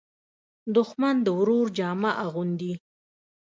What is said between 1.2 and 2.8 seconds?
د ورور جامه اغوندي